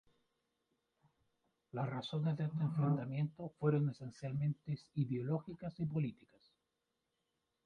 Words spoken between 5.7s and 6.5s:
y políticas.